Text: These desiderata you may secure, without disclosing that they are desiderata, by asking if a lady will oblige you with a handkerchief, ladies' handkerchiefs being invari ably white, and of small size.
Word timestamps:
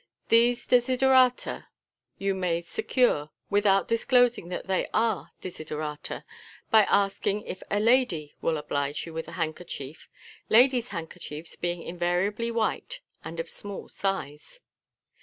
These 0.29 0.65
desiderata 0.65 1.67
you 2.17 2.33
may 2.33 2.61
secure, 2.61 3.29
without 3.51 3.87
disclosing 3.87 4.49
that 4.49 4.65
they 4.65 4.89
are 4.95 5.29
desiderata, 5.41 6.25
by 6.71 6.85
asking 6.89 7.43
if 7.43 7.61
a 7.69 7.79
lady 7.79 8.33
will 8.41 8.57
oblige 8.57 9.05
you 9.05 9.13
with 9.13 9.27
a 9.27 9.33
handkerchief, 9.33 10.09
ladies' 10.49 10.89
handkerchiefs 10.89 11.55
being 11.55 11.81
invari 11.83 12.25
ably 12.29 12.49
white, 12.49 13.01
and 13.23 13.39
of 13.39 13.47
small 13.47 13.87
size. 13.89 14.59